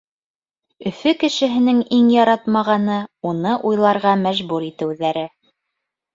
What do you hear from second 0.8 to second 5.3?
Өфө кешеһенең иң яратмағаны— уны уйларға мәжбүр итеүҙәре.